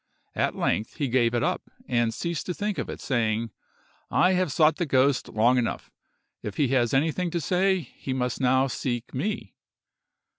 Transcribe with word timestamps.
At 0.33 0.55
length, 0.55 0.95
he 0.95 1.07
gave 1.07 1.35
it 1.35 1.43
up, 1.43 1.61
and 1.87 2.11
ceased 2.11 2.47
to 2.47 2.55
think 2.55 2.79
of 2.79 2.89
it, 2.89 2.99
saying, 2.99 3.51
"I 4.09 4.31
have 4.33 4.51
sought 4.51 4.77
the 4.77 4.87
ghost 4.87 5.29
long 5.29 5.59
enough; 5.59 5.91
if 6.41 6.57
he 6.57 6.69
has 6.69 6.91
anything 6.91 7.29
to 7.29 7.39
say, 7.39 7.81
he 7.81 8.11
must 8.11 8.41
now 8.41 8.65
seek 8.65 9.13
me." 9.13 9.53